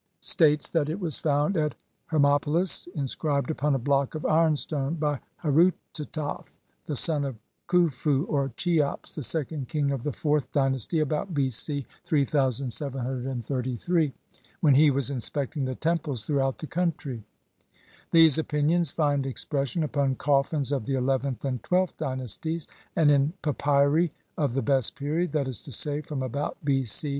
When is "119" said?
0.57-0.57